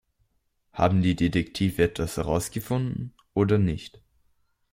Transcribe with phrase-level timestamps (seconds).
[0.73, 4.01] Haben die Detektive etwas herausgefunden oder nicht?